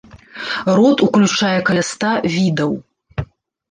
[0.79, 2.71] Род уключае каля ста відаў.